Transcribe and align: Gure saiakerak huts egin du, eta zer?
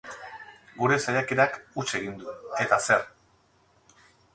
Gure 0.79 0.97
saiakerak 1.03 1.61
huts 1.83 1.87
egin 2.03 2.19
du, 2.25 2.35
eta 2.67 2.85
zer? 2.91 3.09